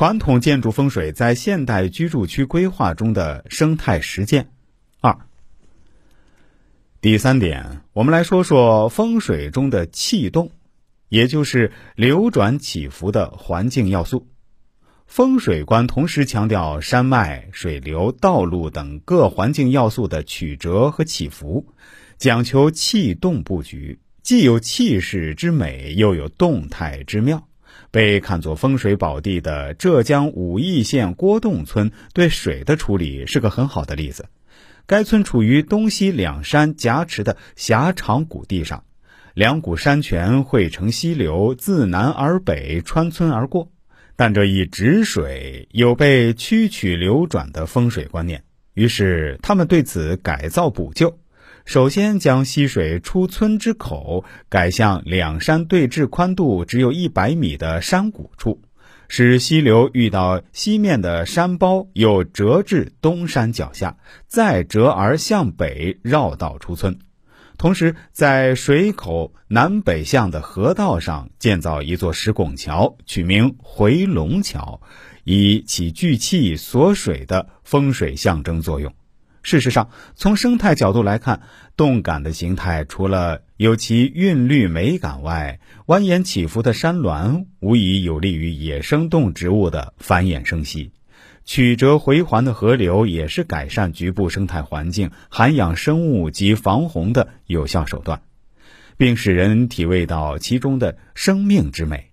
[0.00, 4.50] 传统建筑风水在现代居住区规划中的生态实践。
[5.02, 5.18] 二，
[7.02, 10.52] 第三点，我们来说说风水中的气动，
[11.10, 14.26] 也就是流转起伏的环境要素。
[15.04, 21.66] 风水观同时强调山脉、水流、道路等各环境要素的曲折和起伏，
[22.16, 27.49] 讲求气动布局，既有气势之美，又有动态之妙。
[27.90, 34.26] 被看作风水宝地的浙江武义县郭洞村，对水的处理是个很好的例子。
[34.86, 38.82] 该村处于东西两山夹持的狭长谷地上，
[39.34, 43.70] 两股山泉汇成溪流，自南而北穿村而过。
[44.16, 48.42] 但这一止水有被曲曲流转的风水观念，
[48.74, 51.19] 于是他们对此改造补救。
[51.70, 58.60] 首先将溪水出村之口改向两山对峙、宽度只有一百米的山谷处，
[59.06, 66.98] 使溪流遇到西面的山包，又折至东山脚下，再折而向北绕道出村。
[67.56, 74.80] 同时，在水口南北向的河道上建造一座石拱桥，取名回龙桥，
[75.22, 78.92] 以起聚气锁水的风水象征作用。
[79.42, 81.42] 事实上，从生态角度来看，
[81.76, 90.92] 动感的形态除了有其韵律美感外，蜿蜒起伏的山峦无疑有利于野生动植物的繁衍生息。
[91.46, 98.20] 曲折回环的河流也是改善局部生态环境、涵养生物及防洪的有效手段，
[98.98, 102.09] 并使人体味到其中的生命之美。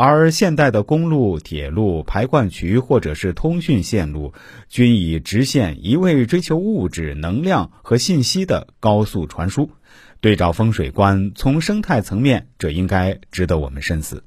[0.00, 4.32] 而现代的公路、铁路、排灌渠或者是通讯线路，
[4.68, 9.72] 均以直线一味追求物质、能量和信息的高速传输。
[10.20, 14.22] 对照风水观，从生态层面，这应该值得我们深思。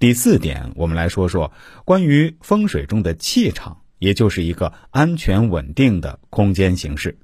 [0.00, 1.52] 第四点，我们来说说
[1.84, 7.18] 关于风水中的气场，也就是一个安全稳定的空间形式。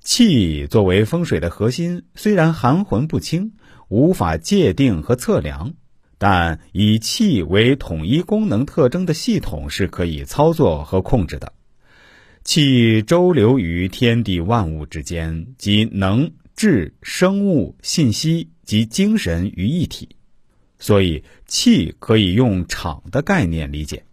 [0.00, 3.54] 气作为风水的核心，虽然含混不清，
[3.88, 5.74] 无法界定和测量，
[6.22, 11.52] 但以气为统一功能特征的系统是可以操作和控制的。
[12.44, 20.10] 气周流于天地万物之间，即能治生物、信息及精神于一体。
[20.78, 24.04] 所以，气可以用场的概念理解。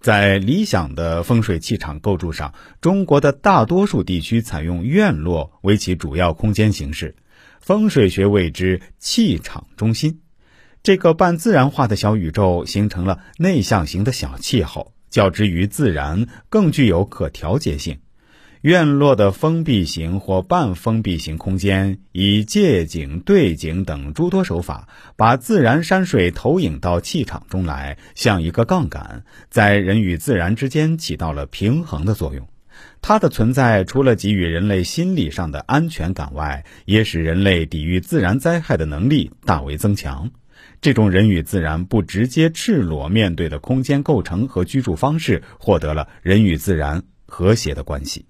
[0.00, 7.14] 在理想的风水气场构筑上，中国的大多数地区采用院落为其主要空间形式，
[7.60, 10.18] 风水学谓之气场中心。
[10.84, 18.00] 这个半自然化的小宇宙形成了内向型的小气候，较之于自然更具有可调节性。
[18.60, 24.86] 院落的封闭型或半封闭型空间，以借景、对景等诸多手法，
[25.16, 32.46] 把自然山水投影到气场中来，像一个杠杆，在人与自然之间起到了平衡的作用。
[33.00, 40.30] 它的存在，除了给予人类心理上的安全感外，也使人类抵御自然灾害的能力大为增强。
[40.84, 48.26] 这种人与自然不直接赤裸面对的空间构成和居住方式，获得了人与自然和谐的关系。